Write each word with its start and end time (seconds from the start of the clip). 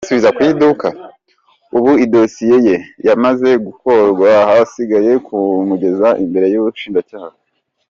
Ubu 1.77 1.91
idosiye 2.05 2.57
ye 2.67 2.75
yamaze 3.07 3.49
gukorwa 3.65 4.27
hasigaye 4.49 5.11
kumugeza 5.27 6.07
imbere 6.23 6.45
y’ubushinjacyaha. 6.53 7.29